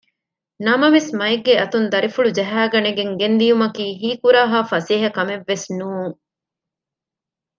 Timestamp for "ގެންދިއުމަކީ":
3.19-3.85